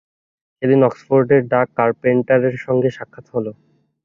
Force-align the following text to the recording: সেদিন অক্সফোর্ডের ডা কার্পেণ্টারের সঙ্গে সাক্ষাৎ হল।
সেদিন 0.57 0.79
অক্সফোর্ডের 0.83 1.41
ডা 1.47 1.61
কার্পেণ্টারের 1.77 2.55
সঙ্গে 2.65 2.89
সাক্ষাৎ 2.97 3.25
হল। 3.33 3.45